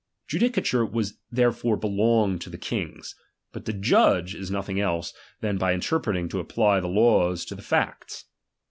[0.27, 0.89] Judicature
[1.29, 3.13] therefore belonged to the kings.
[3.51, 7.53] But to judge is nothing else, than by i« terpreting to apply the laws to
[7.53, 8.25] the facts.